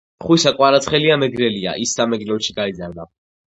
ხვიჩა 0.27 0.53
კვარაცხელია 0.61 1.19
მეგრელია.ის 1.25 1.95
სამეგრელოში 2.01 2.59
გაიზარდა 2.61 3.09